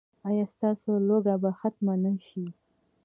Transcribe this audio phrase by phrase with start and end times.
[0.29, 2.45] ایا ستاسو لوږه به ختمه نه شي؟